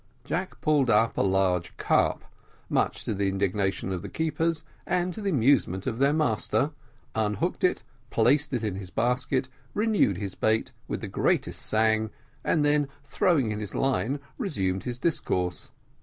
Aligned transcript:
Jack 0.23 0.59
pulled 0.61 0.89
up 0.89 1.15
a 1.15 1.21
large 1.21 1.77
carp, 1.77 2.23
much 2.69 3.05
to 3.05 3.13
the 3.13 3.27
indignation 3.27 3.91
of 3.91 4.01
the 4.01 4.09
keepers 4.09 4.63
and 4.87 5.13
to 5.13 5.21
the 5.21 5.29
amusement 5.29 5.85
of 5.85 5.99
their 5.99 6.11
master, 6.11 6.71
unhooked 7.13 7.63
it, 7.63 7.83
placed 8.09 8.51
it 8.51 8.63
in 8.63 8.73
his 8.77 8.89
basket, 8.89 9.47
renewed 9.75 10.17
his 10.17 10.33
bait 10.33 10.71
with 10.87 11.01
the 11.01 11.07
greatest 11.07 11.61
sang 11.63 12.07
froid, 12.07 12.11
and 12.43 12.65
then 12.65 12.87
throwing 13.03 13.51
in 13.51 13.59
his 13.59 13.75
line, 13.75 14.19
resumed 14.39 14.85
his 14.85 14.97
discourse. 14.97 15.69